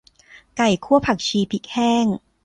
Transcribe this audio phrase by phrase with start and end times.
[0.57, 2.05] ไก่คั่วผักชีพริกแห้ง